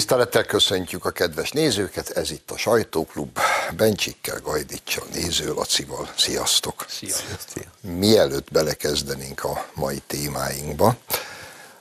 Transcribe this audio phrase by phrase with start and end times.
[0.00, 3.38] Tisztelettel köszöntjük a kedves nézőket, ez itt a Sajtóklub,
[3.76, 6.08] Bencsikkel, Gajdicsal, Néző Lacival.
[6.16, 6.84] Sziasztok!
[6.88, 7.64] Sziasztok!
[7.80, 10.96] Mielőtt belekezdenénk a mai témáinkba,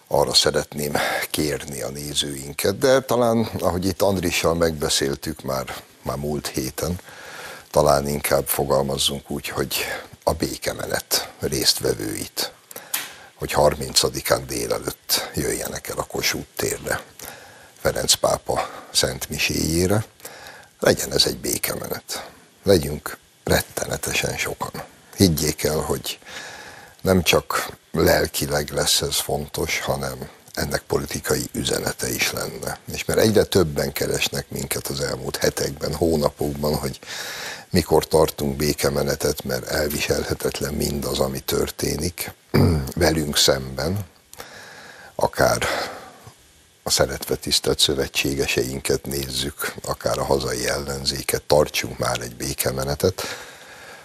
[0.08, 0.98] arra szeretném
[1.30, 7.00] kérni a nézőinket, de talán, ahogy itt Andrissal megbeszéltük már, már múlt héten,
[7.72, 9.76] talán inkább fogalmazzunk úgy, hogy
[10.24, 12.52] a békemenet résztvevőit,
[13.36, 17.02] hogy 30-án délelőtt jöjjenek el a Kossuth térre
[17.82, 20.06] Ferenc pápa Szent Miséjére,
[20.80, 22.30] legyen ez egy békemenet.
[22.64, 24.84] Legyünk rettenetesen sokan.
[25.16, 26.20] Higgyék el, hogy
[27.02, 32.80] nem csak lelkileg lesz ez fontos, hanem ennek politikai üzenete is lenne.
[32.94, 37.00] És mert egyre többen keresnek minket az elmúlt hetekben, hónapokban, hogy
[37.70, 42.32] mikor tartunk békemenetet, mert elviselhetetlen mindaz, ami történik
[42.96, 44.00] velünk szemben,
[45.16, 45.68] akár
[46.84, 53.24] a szeretve tisztelt szövetségeseinket nézzük, akár a hazai ellenzéket, tartsunk már egy békemenetet.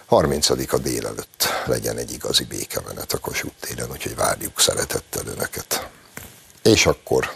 [0.09, 5.89] 30-a délelőtt legyen egy igazi békemenet a Kossuth téren, úgyhogy várjuk szeretettel Önöket.
[6.61, 7.31] És akkor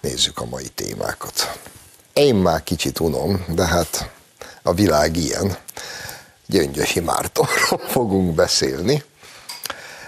[0.00, 1.58] nézzük a mai témákat.
[2.12, 4.10] Én már kicsit unom, de hát
[4.62, 5.58] a világ ilyen.
[6.46, 9.04] Gyöngyösi Mártonról fogunk beszélni.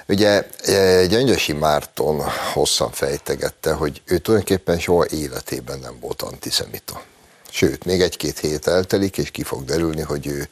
[0.07, 7.03] Ugye e, Gyöngyösi Márton hosszan fejtegette, hogy ő tulajdonképpen soha életében nem volt antiszemita.
[7.51, 10.49] Sőt, még egy-két hét eltelik, és ki fog derülni, hogy ő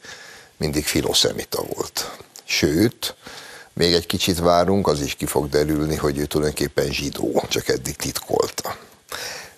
[0.57, 2.17] mindig filoszemita volt.
[2.43, 3.15] Sőt,
[3.73, 7.95] még egy kicsit várunk, az is ki fog derülni, hogy ő tulajdonképpen zsidó, csak eddig
[7.95, 8.77] titkolta.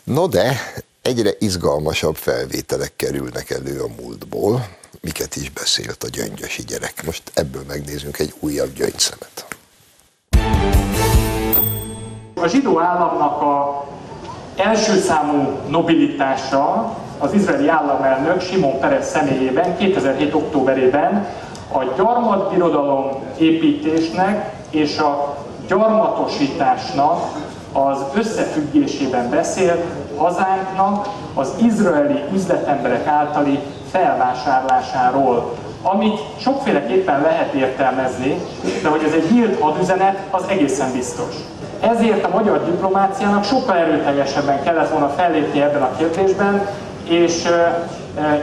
[0.04, 7.04] No de, egyre izgalmasabb felvételek kerülnek elő a múltból, miket is beszélt a gyöngyösi gyerek.
[7.04, 9.55] Most ebből megnézünk egy újabb gyöngyszemet.
[12.46, 13.84] A zsidó államnak a
[14.56, 20.34] első számú nobilitása az izraeli államelnök Simon Peres személyében 2007.
[20.34, 21.28] októberében
[21.74, 27.20] a gyarmatbirodalom építésnek és a gyarmatosításnak
[27.74, 29.84] az összefüggésében beszél
[30.18, 33.60] hazánknak az izraeli üzletemberek általi
[33.92, 38.42] felvásárlásáról, amit sokféleképpen lehet értelmezni,
[38.82, 41.36] de hogy ez egy nyílt hadüzenet, az egészen biztos.
[41.92, 46.68] Ezért a magyar diplomáciának sokkal erőteljesebben kellett volna fellépni ebben a kérdésben,
[47.04, 47.48] és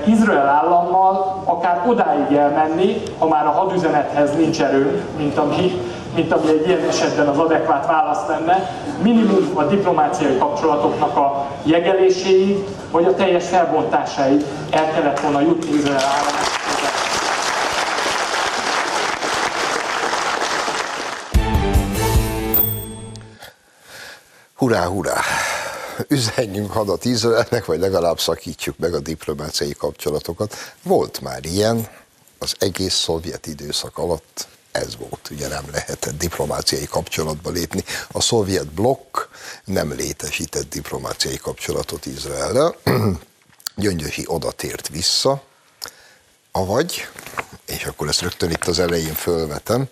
[0.05, 5.73] Izrael állammal akár odáig elmenni, ha már a hadüzenethez nincs erő, mint ami,
[6.15, 8.71] mint ami egy ilyen esetben az adekvát válasz lenne,
[9.03, 15.97] minimum a diplomáciai kapcsolatoknak a jegeléséig, vagy a teljes felbontásáig el kellett volna jutni Izrael
[15.97, 16.62] államnak.
[24.63, 25.21] Hurrá, hurrá!
[26.09, 30.75] Üzenjünk hadat Izraelnek, vagy legalább szakítsuk meg a diplomáciai kapcsolatokat.
[30.83, 31.89] Volt már ilyen,
[32.39, 37.85] az egész szovjet időszak alatt ez volt, ugye nem lehetett diplomáciai kapcsolatba lépni.
[38.13, 39.19] A szovjet blokk
[39.65, 42.77] nem létesített diplomáciai kapcsolatot Izraellel.
[43.77, 45.43] Gyöngyösi odatért vissza,
[46.53, 47.09] avagy,
[47.67, 49.89] és akkor ezt rögtön itt az elején fölvetem,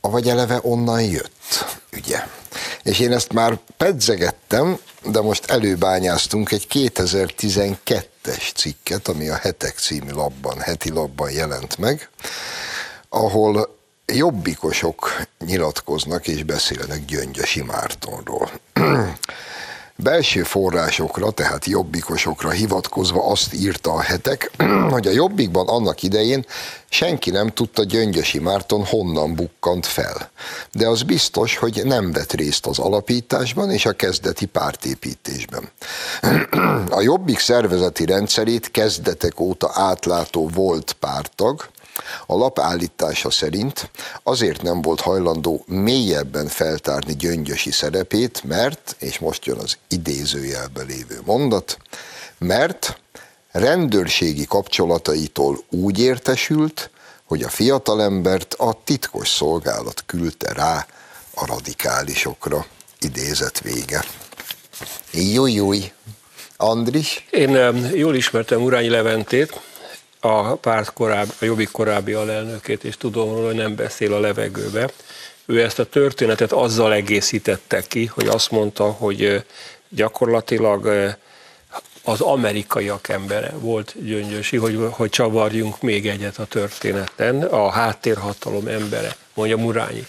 [0.00, 2.26] avagy eleve onnan jött, ugye.
[2.82, 10.10] És én ezt már pedzegettem, de most előbányáztunk egy 2012-es cikket, ami a Hetek című
[10.10, 12.08] labban, heti labban jelent meg,
[13.08, 13.76] ahol
[14.06, 18.50] jobbikosok nyilatkoznak és beszélnek Gyöngyösi Mártonról.
[20.02, 24.50] Belső forrásokra, tehát jobbikosokra hivatkozva azt írta a hetek,
[24.90, 26.46] hogy a jobbikban annak idején
[26.88, 30.30] senki nem tudta Gyöngyösi Márton honnan bukkant fel.
[30.72, 35.68] De az biztos, hogy nem vett részt az alapításban és a kezdeti pártépítésben.
[36.98, 41.68] A jobbik szervezeti rendszerét kezdetek óta átlátó volt pártag,
[42.26, 43.90] a lap állítása szerint
[44.22, 51.20] azért nem volt hajlandó mélyebben feltárni gyöngyösi szerepét, mert, és most jön az idézőjelbe lévő
[51.24, 51.78] mondat,
[52.38, 53.00] mert
[53.50, 56.90] rendőrségi kapcsolataitól úgy értesült,
[57.24, 60.86] hogy a fiatalembert a titkos szolgálat küldte rá
[61.34, 62.66] a radikálisokra.
[63.00, 64.04] Idézet vége.
[65.12, 65.92] Júj, júj.
[66.56, 67.26] Andris?
[67.30, 67.50] Én
[67.94, 69.60] jól ismertem Urányi Leventét,
[70.20, 74.90] a párt korábbi, a Jobbik korábbi alelnökét, és tudom róla, hogy nem beszél a levegőbe.
[75.46, 79.44] Ő ezt a történetet azzal egészítette ki, hogy azt mondta, hogy
[79.88, 80.86] gyakorlatilag
[82.04, 89.16] az amerikaiak embere volt Gyöngyösi, hogy, hogy csavarjunk még egyet a történeten, a háttérhatalom embere,
[89.34, 90.06] mondja Murányi.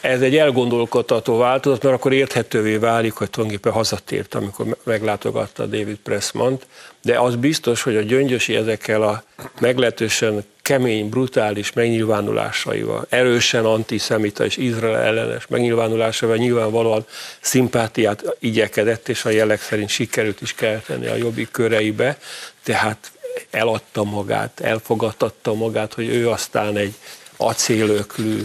[0.00, 6.58] Ez egy elgondolkodtató változat, mert akkor érthetővé válik, hogy tulajdonképpen hazatért, amikor meglátogatta David pressman
[7.04, 9.22] de az biztos, hogy a gyöngyösi ezekkel a
[9.60, 17.06] meglehetősen kemény, brutális megnyilvánulásaival, erősen antiszemita és Izrael ellenes megnyilvánulásaival nyilvánvalóan
[17.40, 22.18] szimpátiát igyekedett, és a jelek szerint sikerült is kelteni a jobbik köreibe,
[22.62, 23.12] tehát
[23.50, 26.94] eladta magát, elfogadtatta magát, hogy ő aztán egy
[27.36, 28.42] acélöklű,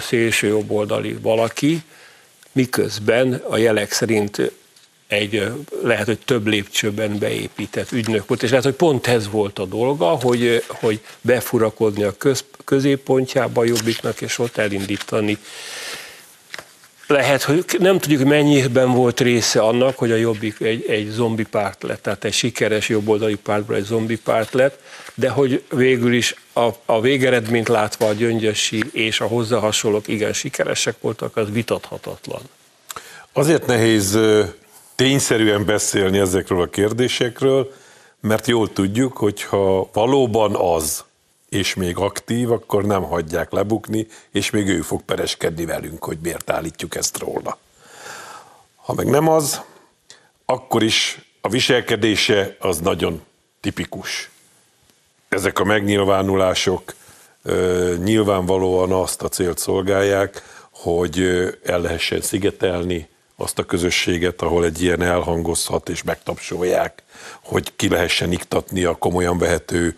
[0.00, 1.82] szélső jobboldali valaki,
[2.52, 4.52] miközben a jelek szerint
[5.10, 5.52] egy
[5.82, 10.06] lehet, hogy több lépcsőben beépített ügynök volt, és lehet, hogy pont ez volt a dolga,
[10.06, 15.38] hogy, hogy befurakodni a köz, középpontjába a jobbiknak, és ott elindítani.
[17.06, 21.82] Lehet, hogy nem tudjuk, mennyiben volt része annak, hogy a jobbik egy, egy zombi párt
[21.82, 24.78] lett, tehát egy sikeres jobboldali pártból egy zombi párt lett,
[25.20, 30.32] de hogy végül is a, a végeredményt látva a gyöngyösi és a hozzá hasonlók igen
[30.32, 32.40] sikeresek voltak, az vitathatatlan.
[33.32, 34.18] Azért nehéz
[34.94, 37.72] tényszerűen beszélni ezekről a kérdésekről,
[38.20, 41.04] mert jól tudjuk, hogy ha valóban az,
[41.48, 46.50] és még aktív, akkor nem hagyják lebukni, és még ő fog pereskedni velünk, hogy miért
[46.50, 47.58] állítjuk ezt róla.
[48.76, 49.60] Ha meg nem az,
[50.44, 53.22] akkor is a viselkedése az nagyon
[53.60, 54.30] tipikus.
[55.30, 56.94] Ezek a megnyilvánulások
[58.04, 61.20] nyilvánvalóan azt a célt szolgálják, hogy
[61.64, 67.02] el lehessen szigetelni azt a közösséget, ahol egy ilyen elhangozhat és megtapsolják,
[67.40, 69.96] hogy ki lehessen iktatni a komolyan vehető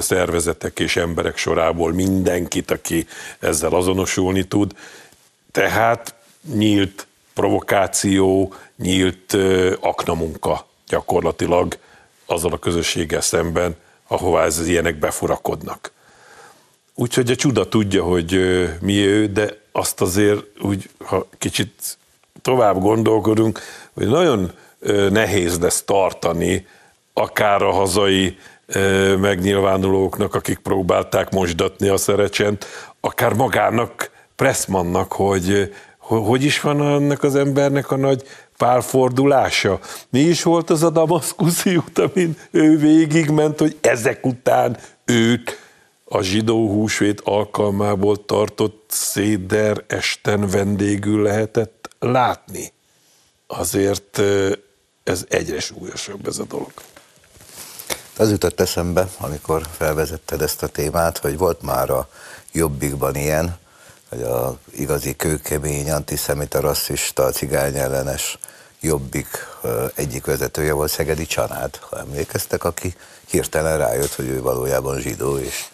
[0.00, 3.06] szervezetek és emberek sorából mindenkit, aki
[3.38, 4.72] ezzel azonosulni tud.
[5.52, 6.14] Tehát
[6.54, 9.36] nyílt provokáció, nyílt
[9.80, 11.78] aknamunka gyakorlatilag
[12.26, 13.76] azzal a közösséggel szemben,
[14.12, 15.92] ahová ez ilyenek befurakodnak.
[16.94, 18.32] Úgyhogy a csuda tudja, hogy
[18.80, 21.98] mi ő, de azt azért úgy, ha kicsit
[22.42, 23.60] tovább gondolkodunk,
[23.94, 24.52] hogy nagyon
[25.10, 26.66] nehéz lesz tartani
[27.12, 28.38] akár a hazai
[29.18, 32.66] megnyilvánulóknak, akik próbálták mosdatni a szerecsent,
[33.00, 38.22] akár magának, Pressmannak, hogy hogy is van annak az embernek a nagy
[38.60, 39.80] pálfordulása.
[40.08, 45.58] Mi is volt az a damaszkuszi út, amin ő végigment, hogy ezek után őt
[46.04, 52.72] a zsidó húsvét alkalmából tartott széder esten vendégül lehetett látni,
[53.46, 54.22] azért
[55.04, 56.72] ez egyre súlyosabb ez a dolog.
[58.16, 62.08] Az jutott eszembe, amikor felvezetted ezt a témát, hogy volt már a
[62.52, 63.58] jobbikban ilyen,
[64.08, 68.38] hogy a igazi kőkemény, antiszemita, rasszista, cigány ellenes
[68.80, 69.46] jobbik
[69.94, 72.94] egyik vezetője volt Szegedi Csanád, ha emlékeztek, aki
[73.26, 75.64] hirtelen rájött, hogy ő valójában zsidó, és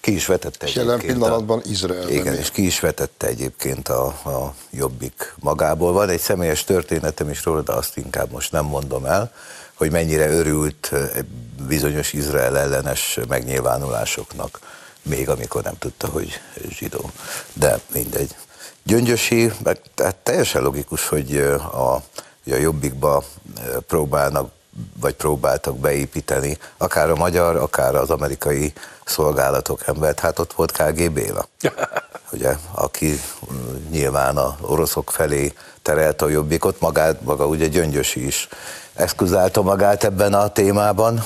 [0.00, 2.08] ki is vetette és jelen pillanatban Izrael.
[2.08, 5.92] Igen, és ki is vetette egyébként a, a Jobbik magából.
[5.92, 9.32] Van egy személyes történetem is róla, de azt inkább most nem mondom el,
[9.74, 10.92] hogy mennyire örült
[11.66, 14.60] bizonyos Izrael ellenes megnyilvánulásoknak,
[15.02, 17.10] még amikor nem tudta, hogy zsidó.
[17.52, 18.34] De mindegy.
[18.82, 19.52] Gyöngyösi,
[19.94, 22.02] tehát teljesen logikus, hogy a,
[22.52, 23.24] a Jobbikba
[23.86, 24.50] próbálnak
[25.00, 28.72] vagy próbáltak beépíteni, akár a magyar, akár az amerikai
[29.04, 30.20] szolgálatok embert.
[30.20, 31.48] Hát ott volt KG Béla,
[32.32, 33.20] ugye, aki
[33.52, 38.48] mm, nyilván a oroszok felé terelte a jobbikot, magát, maga ugye Gyöngyösi is
[38.96, 41.24] eszkuzálta magát ebben a témában,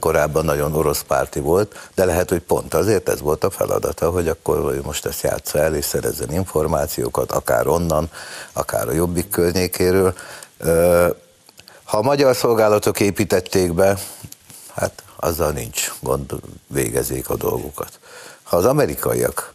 [0.00, 4.28] korábban nagyon orosz párti volt, de lehet, hogy pont azért ez volt a feladata, hogy
[4.28, 8.10] akkor most ezt játsza el és szerezzen információkat, akár onnan,
[8.52, 10.14] akár a jobbik környékéről.
[11.84, 13.98] Ha a magyar szolgálatok építették be,
[14.74, 16.34] hát azzal nincs gond,
[16.66, 17.98] végezik a dolgukat.
[18.42, 19.54] Ha az amerikaiak,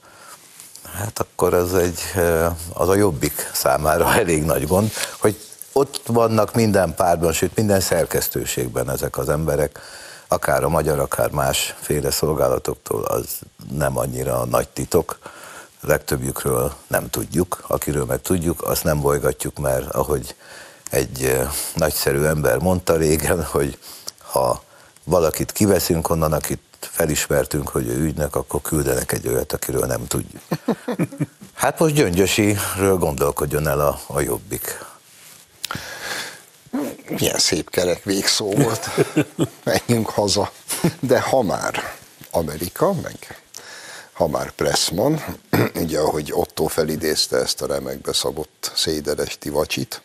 [0.94, 2.00] hát akkor az, egy,
[2.74, 5.38] az a jobbik számára elég nagy gond, hogy
[5.72, 9.80] ott vannak minden párban, sőt minden szerkesztőségben ezek az emberek,
[10.28, 13.26] akár a magyar, akár más féle szolgálatoktól, az
[13.72, 15.20] nem annyira nagy titok.
[15.82, 20.36] Legtöbbjükről nem tudjuk, akiről meg tudjuk, azt nem bolygatjuk, mert ahogy
[20.94, 21.38] egy
[21.76, 23.78] nagyszerű ember mondta régen, hogy
[24.18, 24.64] ha
[25.04, 30.42] valakit kiveszünk onnan, akit felismertünk, hogy ő ügynek, akkor küldenek egy olyat, akiről nem tudjuk.
[31.54, 34.86] Hát most Gyöngyösiről gondolkodjon el a, a jobbik.
[37.08, 38.90] Milyen szép kerek végszó volt.
[39.64, 40.52] Menjünk haza.
[41.00, 41.96] De ha már
[42.32, 43.42] Amerika, meg
[44.14, 45.24] ha már Pressman,
[45.84, 50.02] ugye ahogy Otto felidézte ezt a remekbe szabott széderes tivacsit,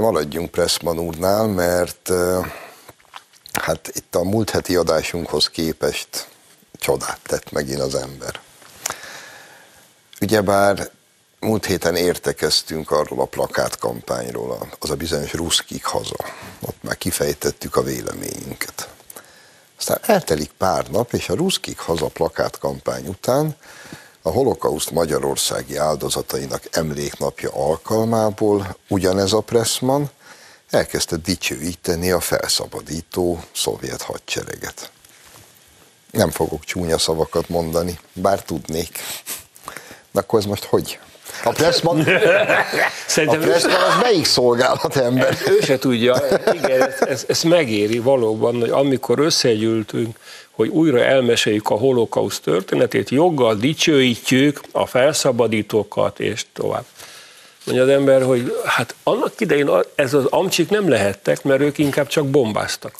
[0.00, 2.10] maradjunk Pressman úrnál, mert
[3.52, 6.28] hát itt a múlt heti adásunkhoz képest
[6.72, 8.40] csodát tett megint az ember.
[10.20, 10.90] Ugyebár
[11.40, 16.24] múlt héten értekeztünk arról a plakátkampányról, az a bizonyos ruszkik haza.
[16.60, 18.88] Ott már kifejtettük a véleményünket.
[19.78, 23.56] Aztán eltelik pár nap, és a ruszkik haza plakátkampány után
[24.22, 30.10] a holokauszt magyarországi áldozatainak emléknapja alkalmából ugyanez a Pressman
[30.70, 34.90] elkezdte dicsőíteni a felszabadító szovjet hadsereget.
[36.10, 38.98] Nem fogok csúnya szavakat mondani, bár tudnék.
[40.12, 40.98] De akkor ez most hogy?
[41.44, 42.06] A Pressman,
[43.06, 45.36] Szerintem a Pressman az melyik szolgálat ember?
[45.46, 46.16] Ő se tudja.
[46.52, 50.16] Igen, ez, ez, ez megéri valóban, hogy amikor összegyűltünk,
[50.50, 56.84] hogy újra elmeséljük a holokauszt történetét, joggal dicsőítjük a felszabadítókat, és tovább.
[57.64, 62.06] Mondja az ember, hogy hát annak idején ez az amcsik nem lehettek, mert ők inkább
[62.06, 62.94] csak bombáztak.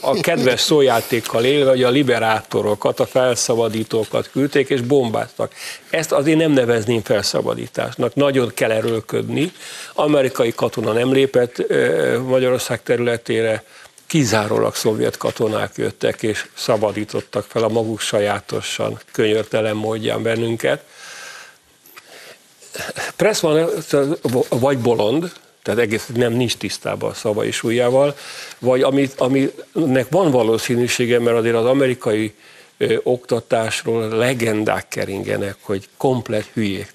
[0.00, 5.52] A kedves szójátékkal élve, hogy a liberátorokat, a felszabadítókat küldték és bombáztak.
[5.90, 8.14] Ezt azért nem nevezném felszabadításnak.
[8.14, 9.52] Nagyon kell erőlködni.
[9.92, 11.56] Amerikai katona nem lépett
[12.26, 13.62] Magyarország területére,
[14.06, 20.82] kizárólag szovjet katonák jöttek és szabadítottak fel a maguk sajátosan, könyörtelen módján bennünket
[23.16, 23.68] Pressman
[24.48, 28.16] vagy bolond, tehát egész nem nincs tisztában a szava és ujjával,
[28.58, 29.20] vagy amit,
[29.72, 32.34] aminek van valószínűsége, mert azért az amerikai
[32.78, 36.92] ö, oktatásról legendák keringenek, hogy komplet hülyék,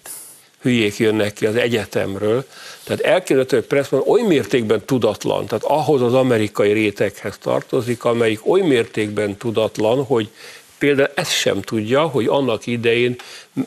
[0.62, 2.46] hülyék jönnek ki az egyetemről.
[2.84, 8.62] Tehát elképzelhető, hogy Pressman oly mértékben tudatlan, tehát ahhoz az amerikai réteghez tartozik, amelyik oly
[8.62, 10.30] mértékben tudatlan, hogy
[10.80, 13.16] például ezt sem tudja, hogy annak idején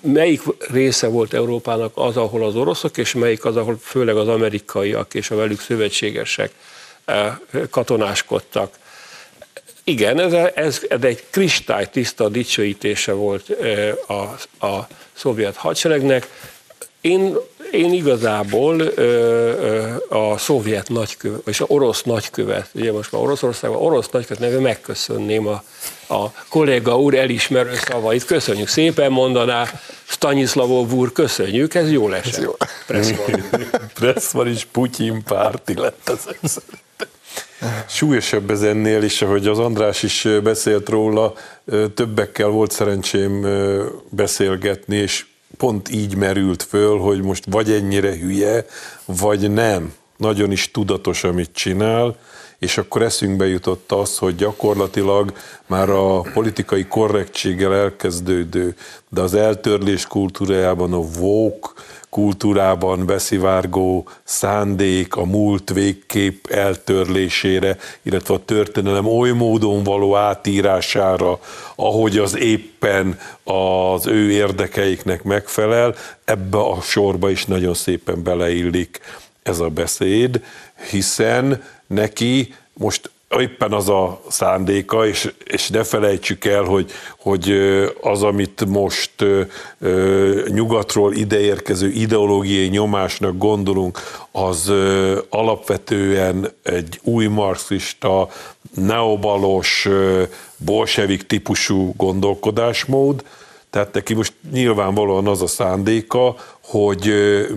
[0.02, 5.14] melyik része volt Európának az, ahol az oroszok, és melyik az, ahol főleg az amerikaiak
[5.14, 6.50] és a velük szövetségesek
[7.04, 7.36] eh,
[7.70, 8.78] katonáskodtak.
[9.84, 16.28] Igen, ez, ez, ez egy kristálytiszta dicsőítése volt eh, a, a szovjet hadseregnek.
[17.02, 17.36] Én
[17.72, 23.82] én igazából ö, ö, a szovjet nagykövet, vagy a orosz nagykövet, ugye most már Oroszországban
[23.82, 25.62] orosz nagykövet neve megköszönném a,
[26.08, 28.24] a kolléga úr elismerő szavait.
[28.24, 29.66] Köszönjük szépen, mondaná
[30.04, 32.38] Staniszlavov úr, köszönjük, ez jó lesz.
[32.38, 32.56] Jó.
[33.94, 36.60] Presszman is Putyin párti lett az
[37.88, 41.34] Súlyosabb ez ennél is, ahogy az András is beszélt róla,
[41.94, 43.46] többekkel volt szerencsém
[44.10, 45.24] beszélgetni, és
[45.56, 48.66] pont így merült föl, hogy most vagy ennyire hülye,
[49.04, 49.94] vagy nem.
[50.16, 52.16] Nagyon is tudatos, amit csinál,
[52.62, 55.32] és akkor eszünkbe jutott az, hogy gyakorlatilag
[55.66, 58.74] már a politikai korrektséggel elkezdődő,
[59.08, 61.68] de az eltörlés kultúrájában a woke
[62.10, 71.38] kultúrában beszivárgó szándék a múlt végkép eltörlésére, illetve a történelem oly módon való átírására,
[71.74, 79.00] ahogy az éppen az ő érdekeiknek megfelel, ebbe a sorba is nagyon szépen beleillik
[79.42, 80.42] ez a beszéd,
[80.90, 81.62] hiszen
[81.92, 82.54] neki.
[82.72, 87.52] Most éppen az a szándéka, és, és ne felejtsük el, hogy, hogy
[88.00, 89.12] az, amit most
[90.48, 93.98] nyugatról ideérkező ideológiai nyomásnak gondolunk,
[94.30, 94.72] az
[95.28, 98.28] alapvetően egy új marxista,
[98.74, 99.88] neobalos,
[100.56, 103.24] bolsevik típusú gondolkodásmód,
[103.70, 107.12] tehát neki most nyilvánvalóan az a szándéka, hogy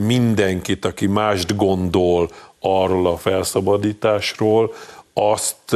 [0.06, 2.30] mindenkit, aki mást gondol
[2.66, 4.74] arról a felszabadításról,
[5.14, 5.76] azt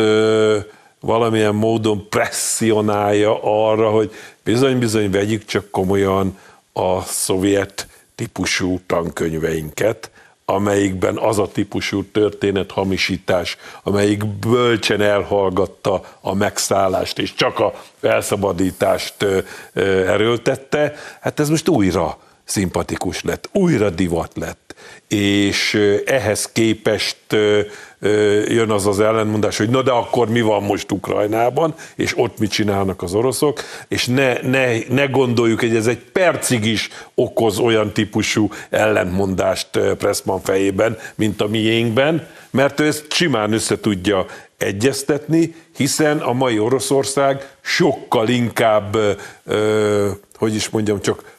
[1.00, 4.12] valamilyen módon presszionálja arra, hogy
[4.44, 6.38] bizony-bizony vegyük csak komolyan
[6.74, 10.12] a szovjet típusú tankönyveinket,
[10.46, 19.26] amelyikben az a típusú történet hamisítás, amelyik bölcsen elhallgatta a megszállást, és csak a felszabadítást
[20.08, 22.18] erőltette, hát ez most újra
[22.50, 24.76] szimpatikus lett, újra divat lett,
[25.08, 27.18] és ehhez képest
[28.48, 32.52] jön az az ellenmondás, hogy na de akkor mi van most Ukrajnában, és ott mit
[32.52, 37.94] csinálnak az oroszok, és ne, ne, ne gondoljuk, hogy ez egy percig is okoz olyan
[37.94, 44.26] típusú ellentmondást Pressman fejében, mint a miénkben, mert ő ezt simán össze tudja
[44.58, 48.98] egyeztetni, hiszen a mai Oroszország sokkal inkább,
[50.36, 51.38] hogy is mondjam, csak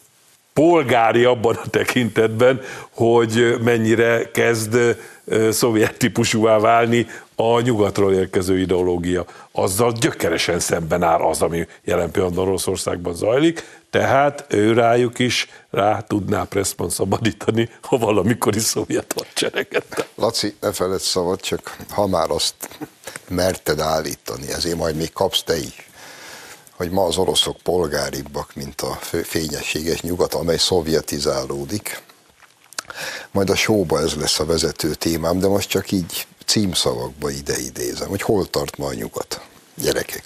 [0.61, 4.76] polgári abban a tekintetben, hogy mennyire kezd
[5.50, 9.25] szovjet típusúvá válni a nyugatról érkező ideológia.
[9.52, 16.00] Azzal gyökeresen szemben áll az, ami jelen pillanatban Oroszországban zajlik, tehát ő rájuk is rá
[16.00, 20.09] tudná Pressman szabadítani, valamikor is szovjet hadsereget.
[20.14, 22.55] Laci, ne feled szabad, csak ha már azt
[23.29, 25.89] merted állítani, ezért majd még kapsz te is
[26.80, 32.02] hogy ma az oroszok polgáribbak, mint a fényességes nyugat, amely szovjetizálódik,
[33.30, 38.08] Majd a showba ez lesz a vezető témám, de most csak így címszavakba ide idézem,
[38.08, 39.40] hogy hol tart ma a nyugat.
[39.75, 40.25] Gyerekek.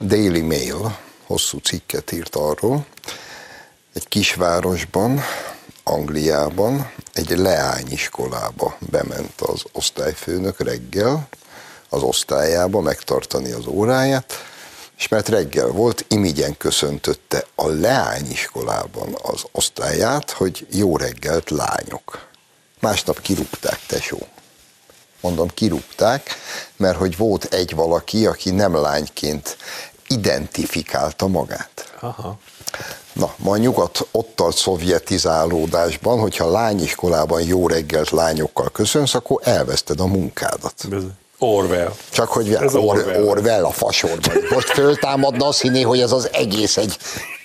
[0.00, 2.86] Daily Mail hosszú cikket írt arról,
[3.94, 5.20] egy kisvárosban,
[5.82, 11.28] Angliában, egy leányiskolába bement az osztályfőnök reggel,
[11.88, 14.47] az osztályába megtartani az óráját,
[14.98, 22.26] és mert reggel volt, imigyen köszöntötte a leányiskolában az osztályát, hogy jó reggelt lányok.
[22.80, 24.18] Másnap kirúgták, tesó.
[25.20, 26.36] Mondom, kirúgták,
[26.76, 29.56] mert hogy volt egy valaki, aki nem lányként
[30.06, 31.92] identifikálta magát.
[32.00, 32.38] Aha.
[33.12, 40.00] Na, ma a nyugat ott tart szovjetizálódásban, hogyha lányiskolában jó reggelt lányokkal köszönsz, akkor elveszted
[40.00, 40.86] a munkádat.
[41.38, 41.92] Orwell.
[42.10, 43.22] Csak hogy ez Or- Orwell.
[43.22, 44.36] Orwell a fasorban.
[44.50, 46.98] Most föltámadna azt hinni, hogy ez az egész egy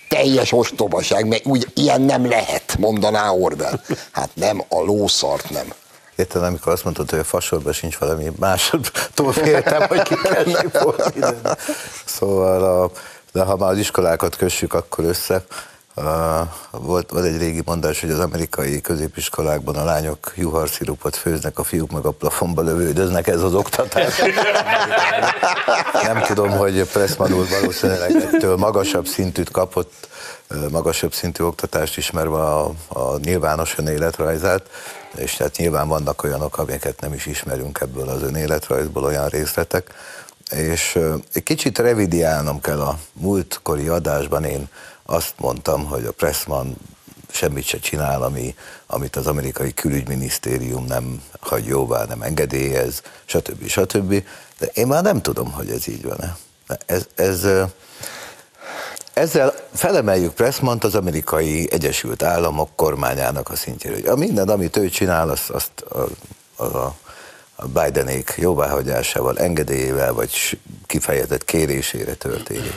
[0.08, 3.80] teljes ostobaság, mert úgy ilyen nem lehet, mondaná Orwell.
[4.12, 5.74] Hát nem, a lószart nem.
[6.16, 10.46] Érted, amikor azt mondtad, hogy a fasorban sincs valami másodtól féltem, hogy ki kell
[12.06, 12.92] Szóval, a,
[13.32, 15.44] de ha már az iskolákat kössük akkor össze,
[16.72, 21.92] volt, volt egy régi mondás, hogy az amerikai középiskolákban a lányok juharszirupot főznek, a fiúk
[21.92, 24.22] meg a plafonba lövődöznek, ez az oktatás.
[26.04, 30.08] Nem tudom, hogy Pressman úr valószínűleg ettől magasabb szintűt kapott,
[30.72, 34.70] magasabb szintű oktatást ismerve a, a nyilvános önéletrajzát,
[35.16, 39.94] és tehát nyilván vannak olyanok, amiket nem is ismerünk ebből az önéletrajzból, olyan részletek,
[40.54, 41.00] és
[41.34, 44.70] egy kicsit revidiálnom kell a múltkori adásban, én
[45.04, 46.78] azt mondtam, hogy a Pressman
[47.32, 48.56] semmit se csinál, ami,
[48.88, 53.68] amit az amerikai külügyminisztérium nem hagy jóvá, nem engedélyez, stb.
[53.68, 54.24] stb.
[54.60, 56.38] De én már nem tudom, hogy ez így van-e.
[56.86, 57.48] Ez, ez,
[59.14, 63.96] ezzel felemeljük Pressmant az amerikai Egyesült Államok kormányának a szintjére.
[63.96, 65.72] Hogy a minden, amit ő csinál, azt, azt
[66.56, 66.96] a, a,
[67.56, 72.74] a Bidenék jóváhagyásával, engedélyével, vagy kifejezett kérésére történik.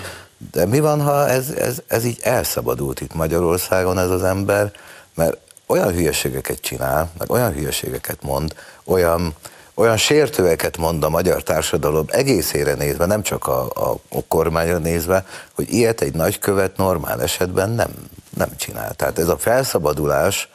[0.53, 4.73] De mi van, ha ez, ez, ez így elszabadult itt Magyarországon ez az ember,
[5.15, 5.37] mert
[5.67, 9.35] olyan hülyeségeket csinál, meg olyan hülyeségeket mond, olyan,
[9.75, 15.27] olyan sértőeket mond a magyar társadalom egészére nézve, nem csak a, a, a kormányra nézve,
[15.55, 17.91] hogy ilyet egy nagykövet normál esetben nem,
[18.37, 18.95] nem csinál.
[18.95, 20.49] Tehát ez a felszabadulás,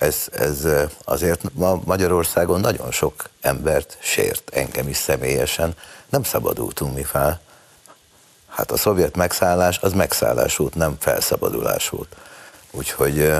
[0.00, 0.66] ez, ez
[1.04, 5.74] azért ma Magyarországon nagyon sok embert sért, engem is személyesen,
[6.08, 7.40] nem szabadultunk mi fel.
[8.48, 12.16] Hát a szovjet megszállás az megszállás volt, nem felszabadulás volt.
[12.70, 13.32] Úgyhogy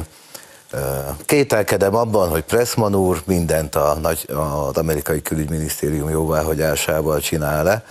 [1.24, 7.84] kételkedem abban, hogy Pressman úr mindent a nagy, az amerikai külügyminisztérium jóváhagyásával csinál le,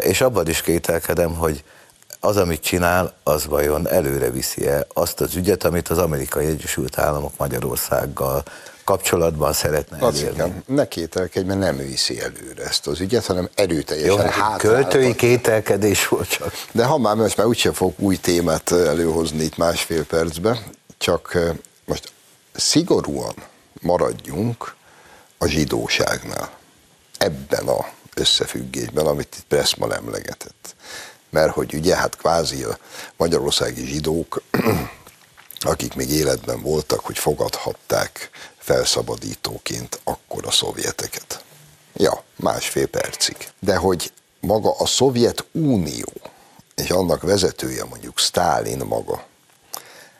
[0.00, 1.64] és abban is kételkedem, hogy
[2.24, 7.32] az, amit csinál, az vajon előre viszi-e azt az ügyet, amit az amerikai Egyesült Államok
[7.36, 8.42] Magyarországgal
[8.84, 10.20] kapcsolatban szeretne elérni.
[10.22, 15.14] Lacikám, ne kételkedj, mert nem viszi előre ezt az ügyet, hanem erőteljesen Jó, hát Költői
[15.14, 16.52] kételkedés volt csak.
[16.72, 20.58] De ha már most már úgyse fog új témát előhozni itt másfél percbe,
[20.98, 21.38] csak
[21.84, 22.12] most
[22.52, 23.34] szigorúan
[23.80, 24.74] maradjunk
[25.38, 26.50] a zsidóságnál.
[27.18, 30.74] Ebben a összefüggésben, amit itt Pressman emlegetett.
[31.34, 32.78] Mert hogy ugye hát kvázi a
[33.16, 34.42] magyarországi zsidók,
[35.60, 41.44] akik még életben voltak, hogy fogadhatták felszabadítóként akkor a szovjeteket.
[41.94, 43.36] Ja, másfél percig.
[43.60, 46.12] De hogy maga a Szovjetunió
[46.74, 49.24] és annak vezetője mondjuk Stálin maga,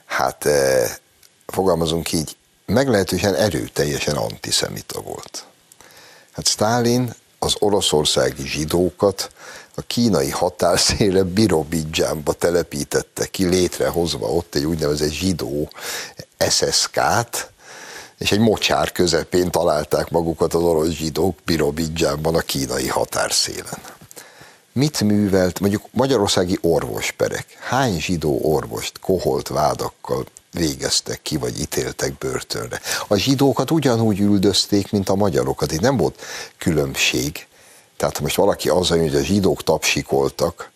[0.05, 0.95] hát eh,
[1.45, 5.45] fogalmazunk így, meglehetősen erőteljesen antiszemita volt.
[6.31, 9.29] Hát Stálin az oroszországi zsidókat
[9.75, 15.69] a kínai határszéle Birobidzsánba telepítette ki, létrehozva ott egy úgynevezett zsidó
[16.49, 17.51] SSK-t,
[18.17, 23.79] és egy mocsár közepén találták magukat az orosz zsidók Birobidzsánban a kínai határszélen.
[24.71, 27.45] Mit művelt mondjuk magyarországi orvosperek?
[27.59, 32.79] Hány zsidó orvost koholt vádakkal végeztek ki, vagy ítéltek börtönre?
[33.07, 35.71] A zsidókat ugyanúgy üldözték, mint a magyarokat.
[35.71, 36.21] Itt nem volt
[36.57, 37.47] különbség.
[37.97, 40.71] Tehát most valaki azzal, hogy a zsidók tapsikoltak,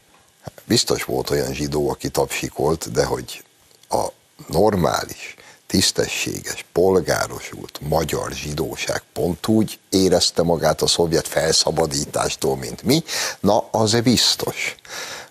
[0.65, 3.43] biztos volt olyan zsidó, aki tapsikolt, de hogy
[3.89, 4.08] a
[4.47, 5.36] normális
[5.67, 13.03] tisztességes, polgárosult magyar zsidóság pont úgy érezte magát a szovjet felszabadítástól, mint mi,
[13.39, 14.75] na az biztos.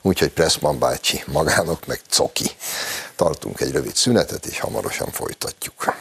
[0.03, 2.51] Úgyhogy Pressman bácsi magának meg coki.
[3.17, 5.95] Tartunk egy rövid szünetet, és hamarosan folytatjuk.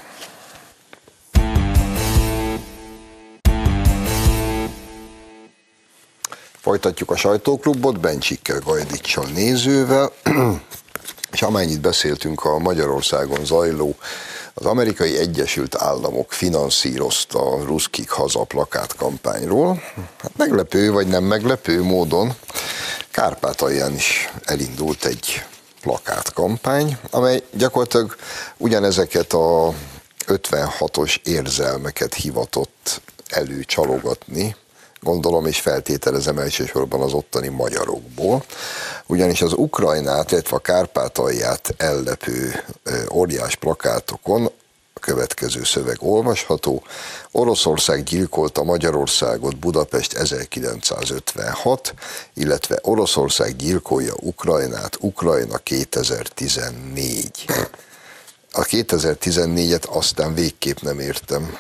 [6.68, 10.12] Folytatjuk a sajtóklubot, Bencsikkel, Gajdicsal nézővel,
[11.34, 13.96] és amennyit beszéltünk a Magyarországon zajló
[14.54, 19.82] Az amerikai Egyesült Államok finanszírozta a Ruszkik haza plakátkampányról.
[20.22, 22.36] Hát meglepő vagy nem meglepő módon
[23.12, 25.44] Kárpátalján is elindult egy
[25.82, 28.16] plakátkampány, amely gyakorlatilag
[28.58, 29.74] ugyanezeket a
[30.28, 34.56] 56-os érzelmeket hivatott előcsalogatni,
[35.08, 38.44] gondolom és feltételezem elsősorban az ottani magyarokból,
[39.06, 42.64] ugyanis az Ukrajnát, illetve a Kárpátalját ellepő
[43.12, 44.46] óriás plakátokon
[44.94, 46.84] a következő szöveg olvasható.
[47.32, 51.94] Oroszország gyilkolta Magyarországot Budapest 1956,
[52.34, 57.46] illetve Oroszország gyilkolja Ukrajnát Ukrajna 2014.
[58.52, 61.58] A 2014-et aztán végképp nem értem.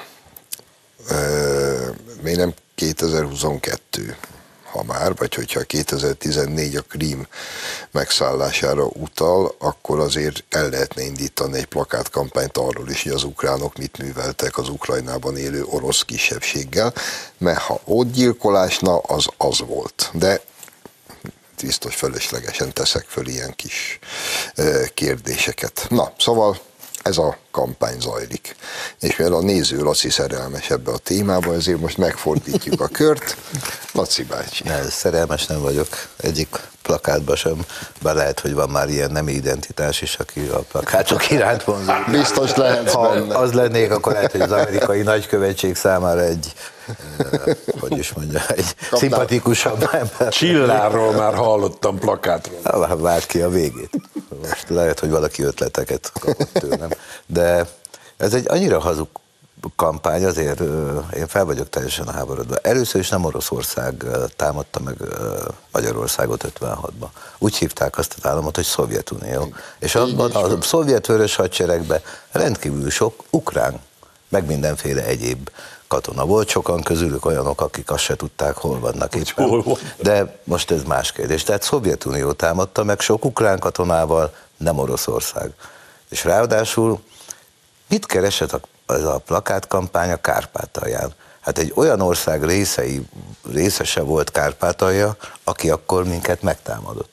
[2.21, 4.17] Még nem 2022
[4.71, 7.27] ha már, vagy hogyha 2014 a Krím
[7.91, 13.97] megszállására utal, akkor azért el lehetne indítani egy plakátkampányt arról is, hogy az ukránok mit
[13.97, 16.93] műveltek az Ukrajnában élő orosz kisebbséggel,
[17.37, 20.09] mert ha ott gyilkolásna, az az volt.
[20.13, 20.41] De
[21.61, 23.99] biztos fölöslegesen teszek föl ilyen kis
[24.93, 25.85] kérdéseket.
[25.89, 26.59] Na, szóval
[27.08, 28.56] ez a kampány zajlik.
[29.00, 33.38] És mivel a néző Laci szerelmes ebbe a témába, ezért most megfordítjuk a kört.
[33.91, 34.63] Laci bácsi.
[34.63, 36.48] Ne, szerelmes nem vagyok egyik
[36.82, 37.65] plakátba sem,
[38.02, 41.91] bár lehet, hogy van már ilyen nem identitás is, aki a plakátok iránt vonzó.
[42.12, 43.38] Biztos lehet ha benne.
[43.38, 46.54] az lennék, akkor lehet, hogy az amerikai nagykövetség számára egy,
[47.80, 49.00] hogy is mondja, egy Kapnál.
[49.00, 50.30] szimpatikusabb ember.
[50.30, 52.60] Csillárról már hallottam plakátról.
[52.63, 53.89] Ah, Várt ki a végét.
[54.41, 56.89] Most lehet, hogy valaki ötleteket kapott tőlem.
[57.26, 57.67] De
[58.17, 59.08] ez egy annyira hazug
[59.76, 60.60] kampány, azért
[61.15, 62.56] én fel vagyok teljesen háborodva.
[62.62, 64.95] Először is nem Oroszország támadta meg
[65.71, 67.08] Magyarországot 56-ban.
[67.38, 69.54] Úgy hívták azt az államot, hogy Szovjetunió.
[69.80, 73.80] És abban a szovjet vörös hadseregben rendkívül sok ukrán,
[74.30, 75.50] meg mindenféle egyéb
[75.88, 79.50] katona volt, sokan közülük olyanok, akik azt se tudták, hol vannak éppen.
[79.62, 79.78] hol.
[79.97, 81.43] De most ez más kérdés.
[81.43, 85.52] Tehát Szovjetunió támadta meg sok ukrán katonával, nem Oroszország.
[86.10, 87.00] És ráadásul
[87.89, 88.60] mit keresett a,
[88.93, 91.13] ez a plakátkampány a Kárpátalján?
[91.39, 93.08] Hát egy olyan ország részei,
[93.52, 97.10] részese volt Kárpátalja, aki akkor minket megtámadott.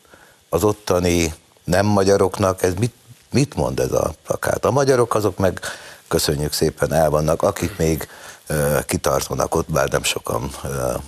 [0.49, 1.35] Az ottani
[1.65, 2.95] nem magyaroknak ez mit,
[3.31, 4.65] mit mond ez a plakát?
[4.65, 5.61] A magyarok azok meg
[6.09, 8.09] köszönjük szépen el vannak, akik még
[8.47, 10.51] ö, kitartanak ott, bár nem sokan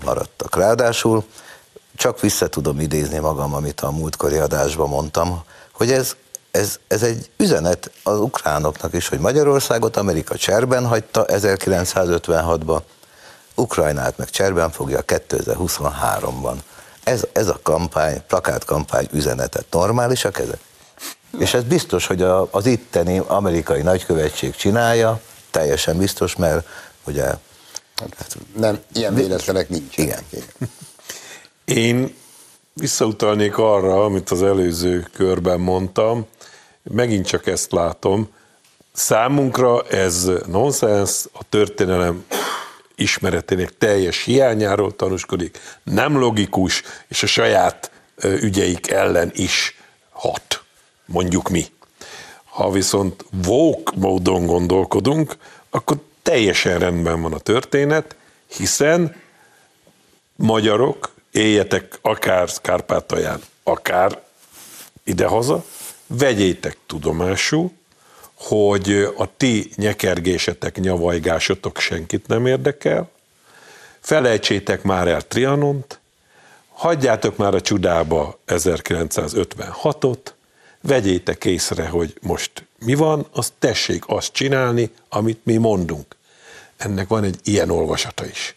[0.05, 0.57] maradtak.
[0.57, 1.25] Ráadásul
[1.96, 6.16] csak vissza tudom idézni magam, amit a múltkori adásban mondtam, hogy ez,
[6.51, 12.81] ez, ez egy üzenet az ukránoknak is, hogy Magyarországot Amerika cserben hagyta 1956-ban,
[13.55, 16.55] Ukrajnát meg cserben fogja 2023-ban.
[17.05, 20.59] Ez, ez a kampány, plakátkampány üzenetet normálisak ezek?
[21.38, 25.20] És ez biztos, hogy a, az itteni amerikai nagykövetség csinálja,
[25.51, 26.66] teljesen biztos, mert
[27.06, 27.34] ugye,
[27.96, 30.24] Hát Nem, ilyen véletlenek nincsenek.
[30.30, 30.44] Igen.
[31.84, 32.14] Én
[32.72, 36.26] visszautalnék arra, amit az előző körben mondtam,
[36.82, 38.28] megint csak ezt látom,
[38.92, 42.24] számunkra ez nonsens, a történelem
[42.94, 47.90] ismeretének teljes hiányáról tanúskodik, nem logikus, és a saját
[48.22, 49.76] ügyeik ellen is
[50.10, 50.62] hat,
[51.06, 51.66] mondjuk mi.
[52.44, 55.36] Ha viszont woke módon gondolkodunk,
[55.70, 59.16] akkor teljesen rendben van a történet, hiszen
[60.36, 64.22] magyarok, éljetek akár Kárpátalján, akár
[65.04, 65.64] idehaza,
[66.06, 67.70] vegyétek tudomásul,
[68.34, 73.10] hogy a ti nyekergésetek, nyavajgásotok senkit nem érdekel,
[74.00, 76.00] felejtsétek már el Trianont,
[76.72, 80.18] hagyjátok már a csudába 1956-ot,
[80.80, 86.15] vegyétek észre, hogy most mi van, azt tessék azt csinálni, amit mi mondunk.
[86.76, 88.56] Ennek van egy ilyen olvasata is.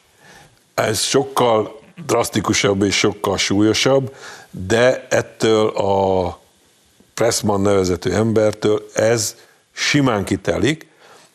[0.74, 4.16] Ez sokkal drasztikusabb és sokkal súlyosabb,
[4.50, 6.40] de ettől a
[7.14, 9.36] Pressman nevezető embertől ez
[9.72, 10.88] simán kitelik,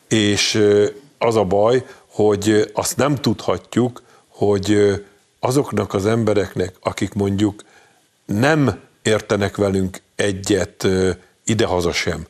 [0.07, 0.61] és
[1.17, 4.77] az a baj, hogy azt nem tudhatjuk, hogy
[5.39, 7.63] azoknak az embereknek, akik mondjuk
[8.25, 10.87] nem értenek velünk egyet
[11.45, 12.27] idehaza sem,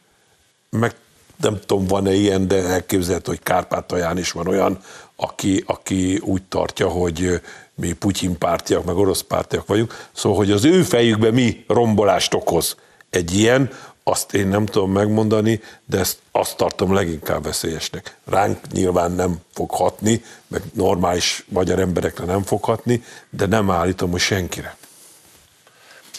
[0.69, 0.95] meg
[1.41, 4.79] nem tudom, van-e ilyen, de elképzelhető, hogy Kárpátalján is van olyan,
[5.15, 7.41] aki, aki úgy tartja, hogy
[7.75, 12.75] mi Putyin pártiak, meg orosz pártiak vagyunk, szóval, hogy az ő fejükben mi rombolást okoz
[13.09, 13.71] egy ilyen,
[14.03, 18.17] azt én nem tudom megmondani, de ezt azt tartom leginkább veszélyesnek.
[18.25, 24.11] Ránk nyilván nem fog hatni, meg normális magyar emberekre nem fog hatni, de nem állítom,
[24.11, 24.77] hogy senkire.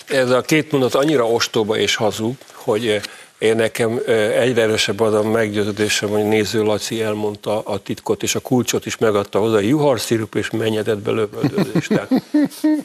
[0.06, 3.00] Ez a két mondat annyira ostoba és hazug, hogy
[3.38, 4.00] Én nekem
[4.38, 8.98] egyre erősebb az a meggyőződésem, hogy Néző Laci elmondta a titkot, és a kulcsot is
[8.98, 11.86] megadta hozzá, juharszirup és mennyedetbe lövöldözés.
[11.86, 12.10] Tehát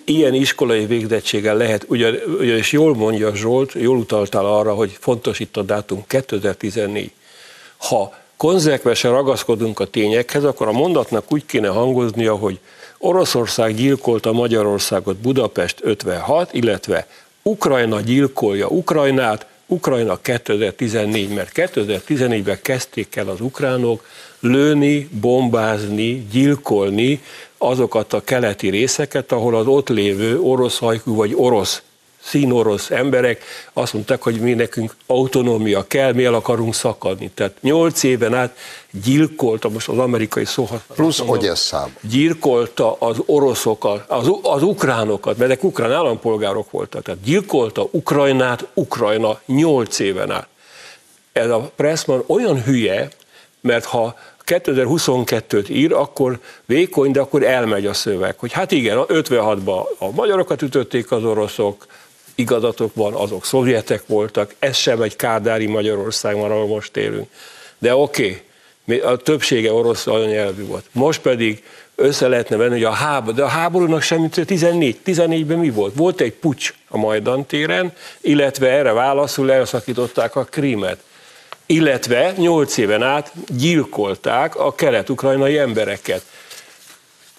[0.05, 5.61] ilyen iskolai végzettséggel lehet, ugyanis jól mondja Zsolt, jól utaltál arra, hogy fontos itt a
[5.61, 7.11] dátum 2014.
[7.77, 12.59] Ha konzekvensen ragaszkodunk a tényekhez, akkor a mondatnak úgy kéne hangoznia, hogy
[12.97, 17.07] Oroszország gyilkolta Magyarországot Budapest 56, illetve
[17.41, 24.05] Ukrajna gyilkolja Ukrajnát, Ukrajna 2014, mert 2014-ben kezdték el az ukránok
[24.39, 27.21] lőni, bombázni, gyilkolni
[27.57, 31.81] azokat a keleti részeket, ahol az ott lévő orosz hajkú vagy orosz
[32.23, 37.31] színorosz emberek azt mondták, hogy mi nekünk autonómia kell, mi el akarunk szakadni.
[37.33, 38.57] Tehát nyolc éven át
[39.03, 41.95] gyilkolta, most az amerikai szó Plusz hogy ez szám?
[42.01, 47.03] Gyilkolta az oroszokat, az, az ukránokat, mert ezek ukrán állampolgárok voltak.
[47.03, 50.47] Tehát gyilkolta Ukrajnát, Ukrajna nyolc éven át.
[51.31, 53.09] Ez a Pressman olyan hülye,
[53.61, 59.83] mert ha 2022-t ír, akkor vékony, de akkor elmegy a szöveg, hogy hát igen, 56-ban
[59.99, 61.85] a magyarokat ütötték az oroszok,
[62.35, 67.29] igazatok van, azok szovjetek voltak, ez sem egy kádári Magyarország van, ahol most élünk.
[67.77, 68.43] De oké,
[68.85, 70.85] okay, a többsége orosz anyanyelvű volt.
[70.91, 71.63] Most pedig
[71.95, 75.95] össze lehetne venni, hogy a háború, de a háborúnak semmi 14, 14-ben mi volt?
[75.95, 80.97] Volt egy pucs a Majdan téren, illetve erre válaszul elszakították a krímet.
[81.65, 86.21] Illetve 8 éven át gyilkolták a kelet-ukrajnai embereket.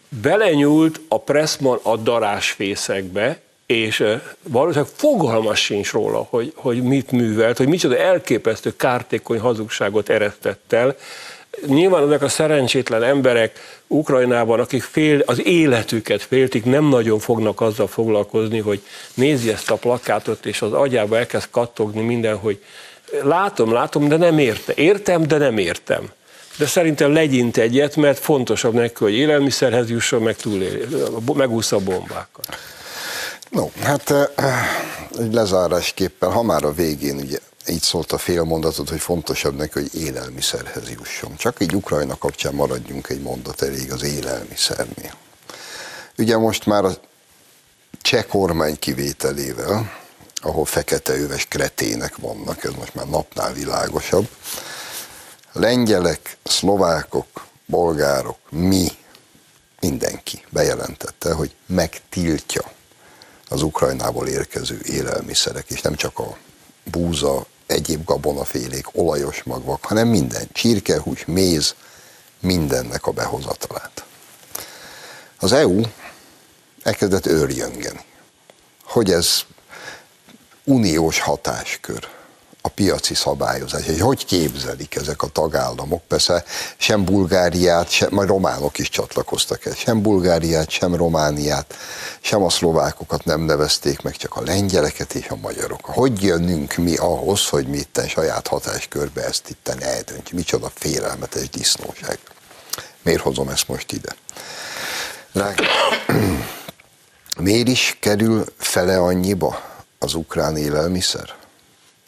[0.09, 4.05] Belenyúlt a Pressman a darásfészekbe, és
[4.42, 10.96] valószínűleg fogalmas sincs róla, hogy, hogy mit művelt, hogy micsoda elképesztő kártékony hazugságot eresztett el.
[11.66, 17.87] Nyilván ezek a szerencsétlen emberek Ukrajnában, akik fél, az életüket féltik, nem nagyon fognak azzal
[17.87, 18.83] foglalkozni, hogy
[19.14, 22.62] nézi ezt a plakátot, és az agyába elkezd kattogni minden, hogy
[23.22, 24.75] látom, látom, de nem értem.
[24.79, 26.11] Értem, de nem értem.
[26.59, 30.87] De szerintem legyint egyet, mert fontosabb neki, hogy élelmiszerhez jusson, meg túlél,
[31.35, 32.57] megúszza a bombákat.
[33.53, 34.11] No, hát
[35.19, 37.38] egy lezárásképpen, ha már a végén ugye
[37.69, 41.37] így szólt a fél mondatot, hogy fontosabb neki, hogy élelmiszerhez jusson.
[41.37, 45.15] Csak így Ukrajna kapcsán maradjunk egy mondat elég az élelmiszernél.
[46.19, 46.93] Ugye most már a
[48.03, 49.93] cseh kormány kivételével,
[50.35, 54.29] ahol fekete öves kretének vannak, ez most már napnál világosabb,
[55.53, 58.88] lengyelek, szlovákok, bolgárok, mi,
[59.81, 62.62] mindenki bejelentette, hogy megtiltja
[63.53, 66.37] az Ukrajnából érkező élelmiszerek, és nem csak a
[66.85, 71.75] búza, egyéb gabonafélék, olajos magvak, hanem minden, csirkehús, méz,
[72.41, 74.05] mindennek a behozatalát.
[75.38, 75.81] Az EU
[76.83, 78.05] elkezdett őrjöngeni,
[78.85, 79.41] hogy ez
[80.65, 82.09] uniós hatáskör
[82.64, 86.03] a piaci szabályozás, hogy hogy képzelik ezek a tagállamok.
[86.09, 86.44] Persze
[86.77, 91.75] sem Bulgáriát, sem, majd románok is csatlakoztak el, sem Bulgáriát, sem Romániát,
[92.20, 95.85] sem a szlovákokat nem nevezték meg, csak a lengyeleket és a magyarok.
[95.85, 100.38] Hogy jönnünk mi ahhoz, hogy mi itten saját hatáskörbe ezt itten eldöntjük?
[100.38, 102.18] Micsoda félelmetes disznóság.
[103.03, 104.14] Miért hozom ezt most ide?
[105.33, 105.64] Drága,
[107.38, 109.62] miért is kerül fele annyiba
[109.98, 111.40] az ukrán élelmiszer?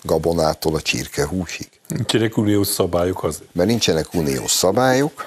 [0.06, 1.68] Gabonától a csirkehúsig.
[1.88, 3.42] Nincsenek uniós szabályok az.
[3.52, 5.26] Mert nincsenek uniós szabályok,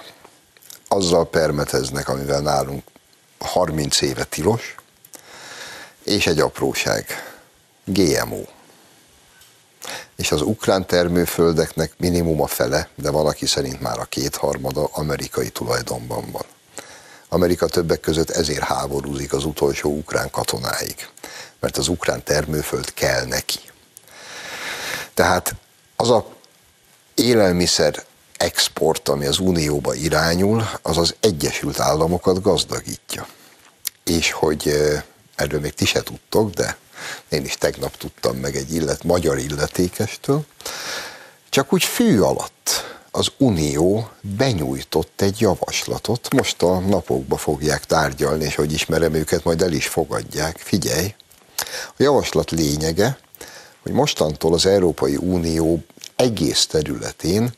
[0.87, 2.83] azzal permeteznek, amivel nálunk
[3.39, 4.75] 30 éve tilos,
[6.03, 7.05] és egy apróság,
[7.83, 8.43] GMO.
[10.15, 15.49] És az ukrán termőföldeknek minimum a fele, de van, aki szerint már a kétharmada amerikai
[15.49, 16.45] tulajdonban van.
[17.29, 21.07] Amerika többek között ezért háborúzik az utolsó ukrán katonáig,
[21.59, 23.59] mert az ukrán termőföld kell neki.
[25.17, 25.55] Tehát
[25.95, 26.25] az a
[27.15, 28.03] élelmiszer
[28.37, 33.27] export, ami az Unióba irányul, az az Egyesült Államokat gazdagítja.
[34.03, 34.67] És hogy
[35.35, 36.77] erről még ti se tudtok, de
[37.29, 40.45] én is tegnap tudtam meg egy illet, magyar illetékestől,
[41.49, 48.55] csak úgy fű alatt az Unió benyújtott egy javaslatot, most a napokba fogják tárgyalni, és
[48.55, 50.57] hogy ismerem őket, majd el is fogadják.
[50.57, 51.15] Figyelj,
[51.87, 53.17] a javaslat lényege,
[53.87, 55.83] hogy mostantól az Európai Unió
[56.15, 57.53] egész területén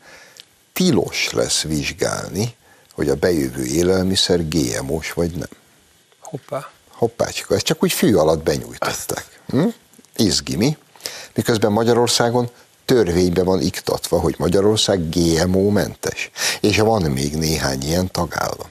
[0.74, 2.56] tilos lesz vizsgálni,
[2.94, 5.50] hogy a bejövő élelmiszer GMO-s vagy nem.
[6.20, 6.70] Hoppá.
[6.90, 9.40] Hoppácska, ezt csak úgy fű alatt benyújtották.
[9.48, 9.68] Hm?
[10.16, 10.78] Izgi mi?
[11.36, 12.50] Miközben Magyarországon
[12.86, 16.32] törvényben van iktatva, hogy Magyarország GMO-mentes.
[16.60, 18.70] És van még néhány ilyen tagállam.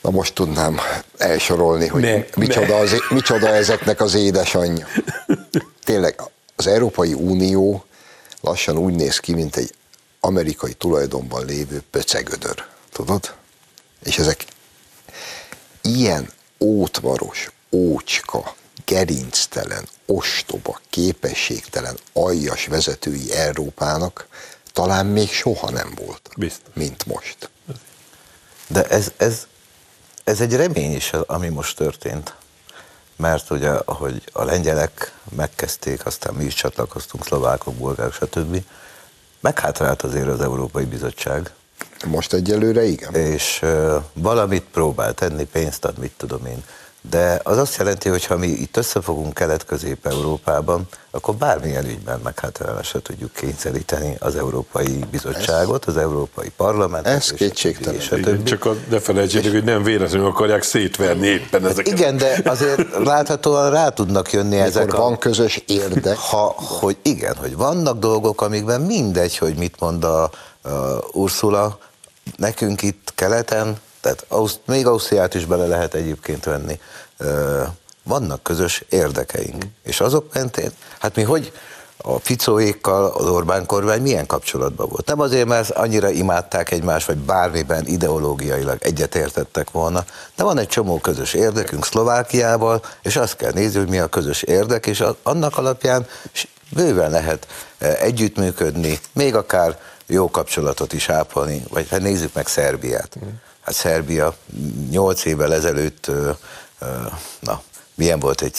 [0.00, 0.80] Na most tudnám
[1.18, 2.76] elsorolni, hogy ne, micsoda, ne.
[2.76, 4.86] Az, micsoda ezeknek az édesanyja.
[5.88, 6.20] Tényleg
[6.56, 7.84] az Európai Unió
[8.40, 9.74] lassan úgy néz ki, mint egy
[10.20, 12.64] amerikai tulajdonban lévő pöcegödör.
[12.92, 13.34] Tudod?
[14.04, 14.44] És ezek
[15.82, 24.26] ilyen ótvaros, ócska, gerinctelen, ostoba, képességtelen, aljas vezetői Európának
[24.72, 26.74] talán még soha nem volt, Biztos.
[26.74, 27.50] mint most.
[28.66, 29.46] De ez, ez,
[30.24, 32.34] ez egy remény is, ami most történt.
[33.18, 38.64] Mert ugye, ahogy a lengyelek megkezdték, aztán mi is csatlakoztunk, szlovákok, bolgárok, stb.
[39.40, 41.52] Meghátrált azért az Európai Bizottság,
[42.06, 43.14] Most egyelőre igen.
[43.14, 46.64] és uh, valamit próbál tenni, pénzt ad, mit tudom én.
[47.10, 53.32] De az azt jelenti, hogy ha mi itt összefogunk Kelet-Közép-Európában, akkor bármilyen ügyben meghátrálásra tudjuk
[53.32, 57.16] kényszeríteni az Európai Bizottságot, az Európai Parlamentet.
[57.16, 58.00] Ez kétségtelen.
[58.00, 61.98] és a Igen, csak a, ne felejtsétek, hogy nem véletlenül akarják szétverni éppen ezeket.
[61.98, 64.96] Igen, de azért láthatóan rá tudnak jönni Mikor ezek a...
[64.96, 70.22] van közös érdek, Ha, hogy igen, hogy vannak dolgok, amikben mindegy, hogy mit mond a,
[70.22, 70.30] a
[71.12, 71.78] Ursula,
[72.36, 74.26] nekünk itt keleten, tehát
[74.64, 76.80] még Ausztriát is bele lehet egyébként venni,
[78.02, 79.64] vannak közös érdekeink.
[79.82, 81.52] És azok mentén, hát mi hogy
[81.96, 85.06] a Ficóékkal az Orbán kormány milyen kapcsolatban volt?
[85.06, 90.04] Nem azért, mert annyira imádták egymást, vagy bármiben ideológiailag egyetértettek volna,
[90.36, 94.42] de van egy csomó közös érdekünk Szlovákiával, és azt kell nézni, hogy mi a közös
[94.42, 96.06] érdek, és annak alapján
[96.70, 97.46] bőven lehet
[97.78, 103.16] eh, együttműködni, még akár jó kapcsolatot is ápolni, vagy hát nézzük meg Szerbiát.
[103.68, 104.34] Hát Szerbia
[104.90, 106.10] nyolc évvel ezelőtt,
[107.40, 107.62] na,
[107.94, 108.54] milyen volt egy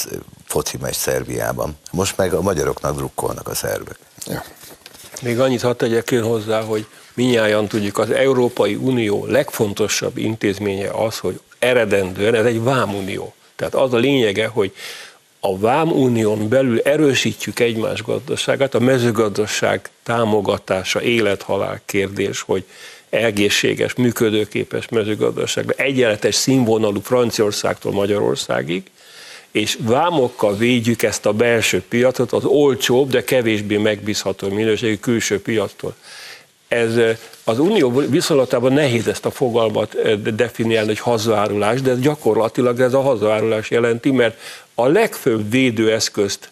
[0.45, 1.78] foci meccs Szerbiában.
[1.91, 3.98] Most meg a magyaroknak drukkolnak a szerbek.
[4.26, 4.43] ja.
[5.22, 11.17] Még annyit hadd tegyek én hozzá, hogy minnyáján tudjuk, az Európai Unió legfontosabb intézménye az,
[11.17, 13.34] hogy eredendően ez egy vámunió.
[13.56, 14.74] Tehát az a lényege, hogy
[15.39, 22.65] a vámunión belül erősítjük egymás gazdaságát, a mezőgazdaság támogatása, élethalál kérdés, hogy
[23.10, 28.84] egészséges, működőképes mezőgazdaság, egyenletes színvonalú Franciaországtól Magyarországig,
[29.52, 35.95] és vámokkal védjük ezt a belső piacot az olcsóbb, de kevésbé megbízható minőségű külső piactól.
[36.67, 36.95] Ez
[37.43, 43.02] az unió viszonylatában nehéz ezt a fogalmat de- definiálni, hogy hazárulás, de gyakorlatilag ez a
[43.02, 44.39] hazárulás jelenti, mert
[44.76, 46.50] a legfőbb védőeszközt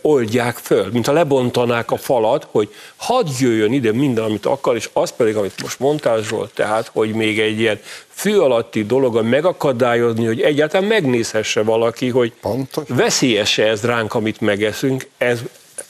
[0.00, 4.90] oldják föl, mint ha lebontanák a falat, hogy hadd jöjjön ide minden, amit akar, és
[4.92, 10.24] az pedig, amit most mondtál Zsolt, tehát, hogy még egy ilyen fű alatti dolog megakadályozni,
[10.26, 12.84] hogy egyáltalán megnézhesse valaki, hogy Pontos.
[12.88, 15.40] veszélyes ez ránk, amit megeszünk, ez,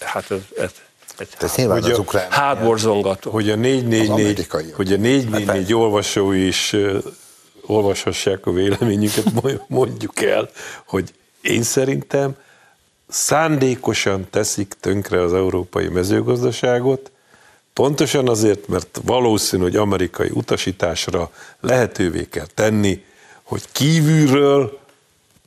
[0.01, 0.71] hát ez, ez,
[1.19, 2.31] ez Ez nyilván Hogy az a- ukrán...
[2.31, 3.31] hátborzongató.
[3.31, 4.75] Hogy a 444, amerikaiak.
[4.75, 6.99] hogy a 444 olvasói is ö,
[7.67, 10.51] olvashassák a véleményünket, mo- mondjuk el,
[10.87, 11.11] hogy
[11.43, 12.37] én szerintem
[13.09, 17.11] szándékosan teszik tönkre az európai mezőgazdaságot,
[17.73, 23.05] pontosan azért, mert valószínű, hogy amerikai utasításra lehetővé kell tenni,
[23.42, 24.79] hogy kívülről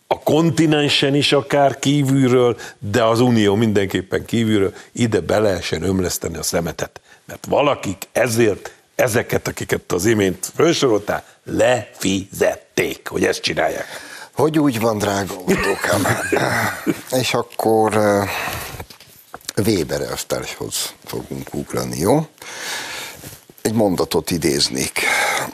[0.08, 6.44] a kontinensen is akár kívülről, de az Unió mindenképpen kívülről ide be lehessen ömleszteni a
[6.44, 7.02] szemetet.
[7.26, 13.86] Mert valakik ezért ezeket, akiket az imént felsoroltál, lefizették, hogy ezt csinálják.
[14.36, 16.08] Hogy úgy van, drága utókám?
[17.22, 18.00] És akkor
[19.66, 22.28] Weber elvtárshoz fogunk ugrani, jó?
[23.62, 25.00] Egy mondatot idéznék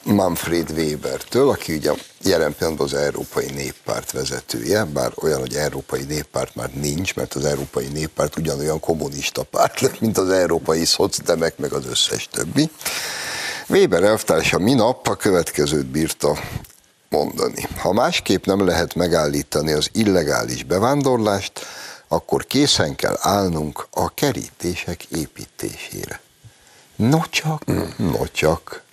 [0.04, 6.56] Manfred Webertől, aki ugye jelen pillanatban az Európai Néppárt vezetője, bár olyan, hogy Európai Néppárt
[6.56, 11.74] már nincs, mert az Európai Néppárt ugyanolyan kommunista párt lett, mint az Európai Szocdemek, meg
[11.74, 12.70] az összes többi.
[13.68, 16.38] Weber elvtársa minap a következőt bírta
[17.10, 17.68] mondani.
[17.78, 21.52] Ha másképp nem lehet megállítani az illegális bevándorlást,
[22.08, 26.22] akkor készen kell állnunk a kerítések építésére.
[26.96, 27.66] No csak,
[27.98, 28.86] no csak.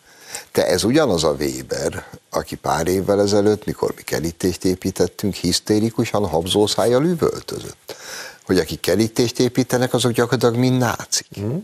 [0.52, 7.04] Te ez ugyanaz a Weber, aki pár évvel ezelőtt, mikor mi kerítést építettünk, hisztérikusan habzószájjal
[7.04, 7.96] üvöltözött.
[8.44, 11.26] Hogy akik kerítést építenek, azok gyakorlatilag mind nácik.
[11.40, 11.56] Mm.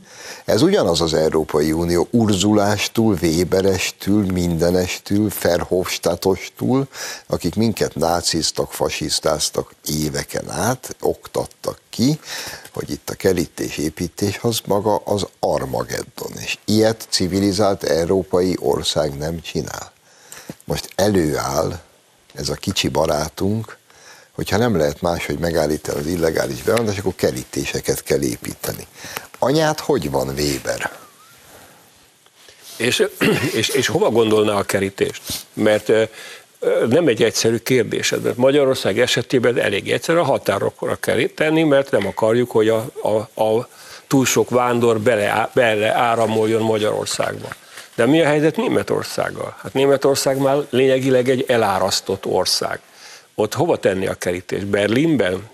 [0.44, 6.88] Ez ugyanaz az Európai Unió urzulástól, Weberestől, mindenestől, Verhofstadtostól,
[7.26, 12.20] akik minket náciztak, fasisztáztak éveken át, oktattak ki,
[12.72, 19.40] hogy itt a kerítés építés az maga az Armageddon, és ilyet civilizált európai ország nem
[19.40, 19.92] csinál.
[20.64, 21.80] Most előáll
[22.34, 23.78] ez a kicsi barátunk,
[24.32, 28.86] hogyha nem lehet máshogy megállítani az illegális bevándorlást, akkor kerítéseket kell építeni.
[29.38, 30.90] Anyát hogy van Weber?
[32.76, 33.06] És,
[33.60, 35.22] és, és hova gondolná a kerítést?
[35.52, 35.92] Mert
[36.88, 42.06] nem egy egyszerű kérdés mert Magyarország esetében elég egyszerű a határokra kell tenni, mert nem
[42.06, 43.68] akarjuk, hogy a, a, a
[44.06, 47.48] túl sok vándor bele, bele áramoljon Magyarországba.
[47.94, 49.56] De mi a helyzet Németországgal?
[49.62, 52.80] Hát Németország már lényegileg egy elárasztott ország.
[53.40, 54.64] Ott hova tenni a kerítés?
[54.64, 55.48] Berlinben?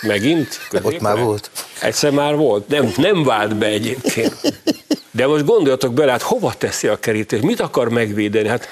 [0.00, 0.58] Megint?
[0.68, 0.94] Középen?
[0.94, 1.50] Ott már volt.
[1.80, 2.68] Egyszer már volt.
[2.68, 4.36] Nem, nem vált be egyébként.
[5.10, 7.40] De most gondoljatok bele, hát hova teszi a kerítés?
[7.40, 8.48] Mit akar megvédeni?
[8.48, 8.68] Hát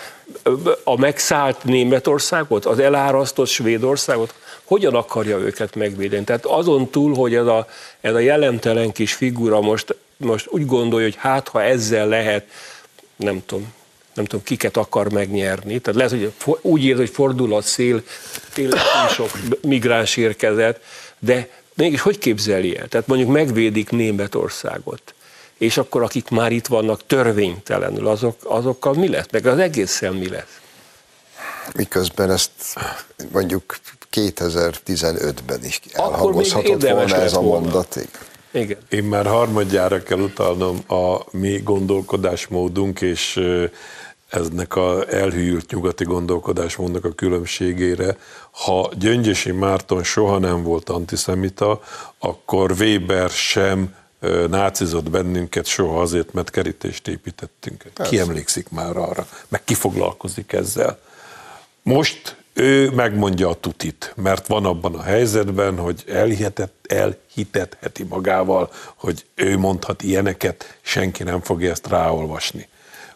[0.84, 4.34] a megszállt Németországot, az elárasztott Svédországot,
[4.64, 6.24] hogyan akarja őket megvédeni?
[6.24, 7.66] Tehát azon túl, hogy ez a,
[8.00, 12.44] ez a jelentelen kis figura most, most úgy gondolja, hogy hát ha ezzel lehet,
[13.16, 13.72] nem tudom,
[14.20, 15.78] nem tudom, kiket akar megnyerni.
[15.78, 18.02] Tehát lehet, hogy úgy érzi, hogy fordul a szél,
[18.52, 19.30] tényleg sok
[19.62, 20.82] migráns érkezett,
[21.18, 22.88] de mégis hogy képzeli el?
[22.88, 25.14] Tehát mondjuk megvédik Németországot
[25.60, 29.26] és akkor akik már itt vannak törvénytelenül, azok, azokkal mi lesz?
[29.30, 30.60] Meg az egészen mi lesz?
[31.74, 32.50] Miközben ezt
[33.32, 33.76] mondjuk
[34.12, 37.98] 2015-ben is elhangozhatott volna ez a mondat.
[38.52, 38.78] Igen.
[38.88, 43.40] Én már harmadjára kell utalnom a mi gondolkodásmódunk, és
[44.30, 48.16] eznek a elhűlt nyugati gondolkodásmódnak a különbségére.
[48.50, 51.80] Ha Gyöngyösi Márton soha nem volt antiszemita,
[52.18, 53.94] akkor Weber sem
[54.48, 57.84] nácizott bennünket soha azért, mert kerítést építettünk.
[57.94, 58.10] Persze.
[58.10, 60.98] Ki emlékszik már arra, meg ki foglalkozik ezzel.
[61.82, 69.24] Most ő megmondja a tutit, mert van abban a helyzetben, hogy elhitetett, elhitetheti magával, hogy
[69.34, 72.68] ő mondhat ilyeneket, senki nem fogja ezt ráolvasni.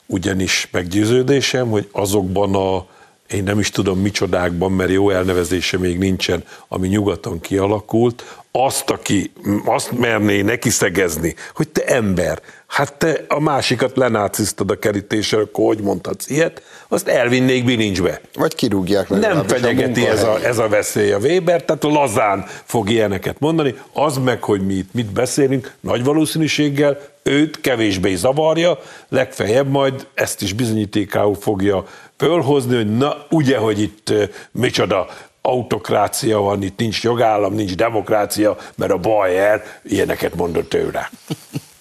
[0.06, 2.86] Ugyanis meggyőződésem, hogy azokban a
[3.30, 9.32] én nem is tudom micsodákban, mert jó elnevezése még nincsen, ami nyugaton kialakult, azt, aki
[9.64, 12.42] azt merné neki szegezni, hogy te ember,
[12.74, 18.20] hát te a másikat lenácisztad a kerítésre, akkor hogy mondhatsz ilyet, azt elvinnék bilincsbe.
[18.34, 23.38] Vagy kirúgják Nem fenyegeti ez a, ez a veszély a Weber, tehát lazán fog ilyeneket
[23.38, 30.06] mondani, az meg, hogy mi itt mit beszélünk, nagy valószínűséggel őt kevésbé zavarja, legfeljebb majd
[30.14, 31.84] ezt is bizonyítékául fogja
[32.16, 34.12] fölhozni, hogy na, ugye, hogy itt
[34.50, 35.06] micsoda
[35.42, 41.10] autokrácia van, itt nincs jogállam, nincs demokrácia, mert a Bayer ilyeneket mondott tőle.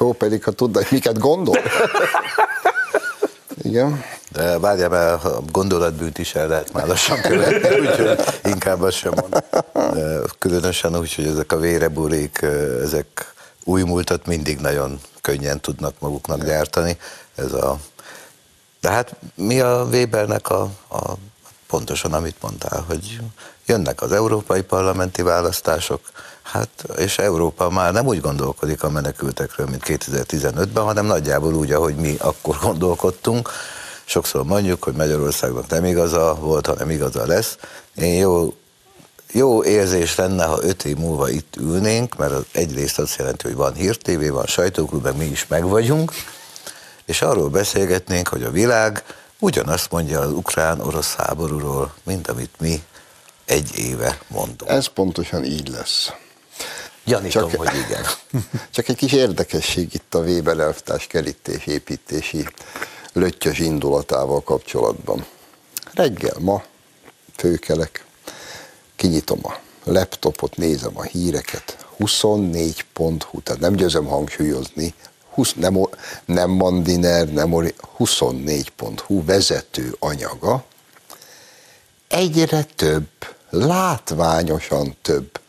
[0.00, 1.58] Jó, pedig ha tudna, hogy miket gondol.
[3.62, 4.04] Igen.
[4.32, 9.12] De várjál, mert a gondolatbűnt is el lehet már lassan követni, úgyhogy inkább azt sem
[9.14, 9.40] mondom.
[10.38, 12.42] Különösen úgy, hogy ezek a véreburék,
[12.82, 13.34] ezek
[13.64, 16.96] új múltat mindig nagyon könnyen tudnak maguknak gyártani.
[17.34, 17.78] Ez a...
[18.80, 21.12] De hát mi a Webernek a, a
[21.66, 23.20] pontosan amit mondtál, hogy
[23.66, 26.00] jönnek az európai parlamenti választások,
[26.44, 31.94] hát, és Európa már nem úgy gondolkodik a menekültekről, mint 2015-ben, hanem nagyjából úgy, ahogy
[31.94, 33.50] mi akkor gondolkodtunk.
[34.04, 37.56] Sokszor mondjuk, hogy Magyarországnak nem igaza volt, hanem igaza lesz.
[37.94, 38.54] Én jó,
[39.32, 43.56] jó érzés lenne, ha öt év múlva itt ülnénk, mert az egyrészt azt jelenti, hogy
[43.56, 46.12] van hírtévé, van sajtóklub, meg mi is megvagyunk,
[47.04, 49.04] és arról beszélgetnénk, hogy a világ
[49.38, 52.82] ugyanazt mondja az ukrán-orosz háborúról, mint amit mi
[53.44, 54.70] egy éve mondunk.
[54.70, 56.12] Ez pontosan így lesz.
[57.04, 58.04] Gyanítom, csak, hogy igen.
[58.74, 62.48] Csak egy kis érdekesség itt a Weber elvtárs kerítés építési
[63.12, 65.26] löttyös indulatával kapcsolatban.
[65.92, 66.62] Reggel ma
[67.36, 68.04] főkelek,
[68.96, 74.94] kinyitom a laptopot, nézem a híreket, 24.hu, tehát nem győzöm hangsúlyozni,
[75.34, 75.88] 20, nem,
[76.24, 77.50] nem Mandiner, nem
[77.98, 80.64] 24.hu vezető anyaga,
[82.08, 83.08] egyre több,
[83.50, 85.40] látványosan több,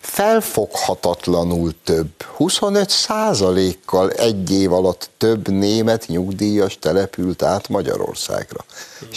[0.00, 8.64] felfoghatatlanul több, 25 százalékkal egy év alatt több német nyugdíjas települt át Magyarországra.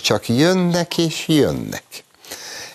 [0.02, 1.84] Csak jönnek és jönnek.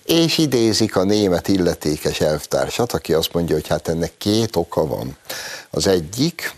[0.05, 5.17] És idézik a német illetékes elvtársat, aki azt mondja, hogy hát ennek két oka van.
[5.71, 6.55] Az egyik,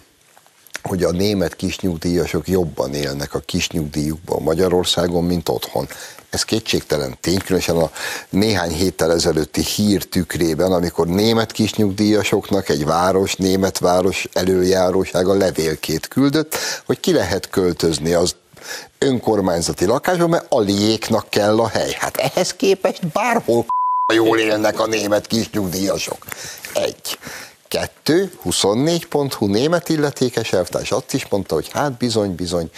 [0.83, 5.89] hogy a német kisnyugdíjasok jobban élnek a kisnyugdíjukban Magyarországon, mint otthon.
[6.31, 7.91] Ez kétségtelen tény, különösen a
[8.31, 16.57] néhány héttel ezelőtti hír tükrében, amikor német kisnyugdíjasoknak egy város, német város előjárósága levélkét küldött,
[16.87, 18.37] hogy ki lehet költözni az
[18.99, 21.97] önkormányzati lakásba, mert aliéknak kell a hely.
[21.99, 23.67] Hát ehhez képest bárhol
[24.15, 26.27] jól élnek a német kisnyugdíjasok.
[26.75, 27.19] Egy.
[27.69, 32.71] Kettő, 24.hu német illetékes elvtárs azt is mondta, hogy hát bizony, bizony,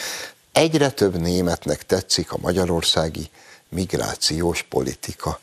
[0.53, 3.31] egyre több németnek tetszik a magyarországi
[3.69, 5.41] migrációs politika.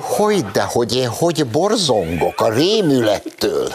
[0.00, 3.74] Hogy, de hogy én hogy borzongok a rémülettől.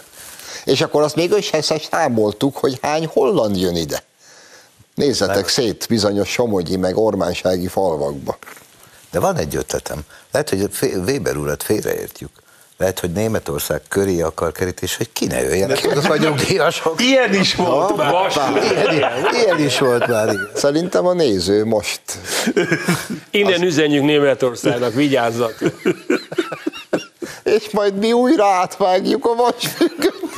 [0.65, 4.03] És akkor azt még összesen számoltuk, hogy hány holland jön ide.
[4.95, 5.47] Nézzetek Nem.
[5.47, 8.37] szét bizonyos somogyi meg ormánsági falvakba.
[9.11, 9.99] De van egy ötletem.
[10.31, 12.43] Lehet, hogy Weber urat félreértjük.
[12.77, 17.01] Lehet, hogy Németország köré akar kerítés, hogy ki ne jöjjenek azok a nyugdíjasok.
[17.01, 18.63] Ilyen is volt Ha, már.
[18.91, 19.11] Ilyen,
[19.43, 20.27] ilyen is volt már.
[20.27, 20.49] igen.
[20.55, 22.01] Szerintem a néző most
[23.31, 25.53] Innen üzenjük Németországnak, vigyázzat!
[27.43, 30.33] és majd mi újra átvágjuk a vasfüggönyt,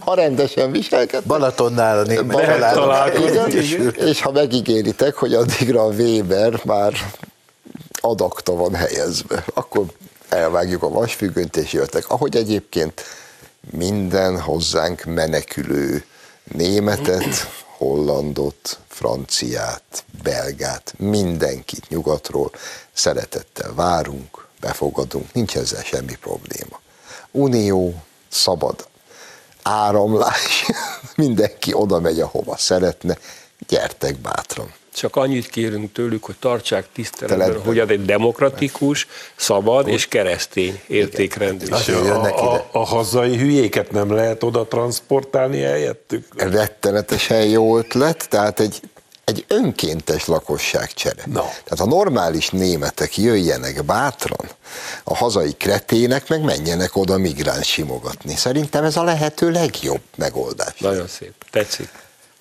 [0.00, 1.26] ha rendesen viselkednek.
[1.26, 6.92] Balatonnál a német Balatonnál, családok igen, és ha megígéritek, hogy addigra a Weber már
[8.00, 9.84] adakta van helyezve, akkor
[10.32, 12.08] elvágjuk a vasfüggönyt és jöttek.
[12.10, 13.02] Ahogy egyébként
[13.70, 16.04] minden hozzánk menekülő
[16.44, 17.34] németet,
[17.78, 22.50] hollandot, franciát, belgát, mindenkit nyugatról
[22.92, 26.80] szeretettel várunk, befogadunk, nincs ezzel semmi probléma.
[27.30, 27.94] Unió,
[28.28, 28.86] szabad
[29.62, 30.66] áramlás,
[31.16, 33.18] mindenki oda megy, ahova szeretne,
[33.68, 34.72] gyertek bátran.
[34.94, 37.66] Csak annyit kérünk tőlük, hogy tartsák tiszteletben, Teletben.
[37.66, 41.66] hogy az egy demokratikus, szabad és keresztény értékrendű.
[41.70, 46.26] A, a, a hazai hülyéket nem lehet oda transportálni helyettük?
[46.36, 48.80] rettenetesen jó ötlet, tehát egy,
[49.24, 51.22] egy önkéntes lakosságcsere.
[51.26, 51.40] Na.
[51.40, 54.48] Tehát a normális németek jöjjenek bátran,
[55.04, 58.36] a hazai kretének meg menjenek oda migráns simogatni.
[58.36, 60.78] Szerintem ez a lehető legjobb megoldás.
[60.78, 61.32] Nagyon szép.
[61.50, 61.88] Tetszik.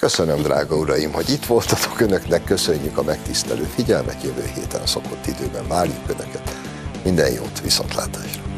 [0.02, 5.68] Köszönöm, drága uraim, hogy itt voltatok önöknek, köszönjük a megtisztelő figyelmet, jövő héten szokott időben
[5.68, 6.56] várjuk önöket.
[7.04, 8.51] Minden jót, viszontlátásra!